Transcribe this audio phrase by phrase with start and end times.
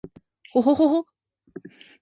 [0.51, 1.03] ほほほほほっ
[1.67, 1.83] h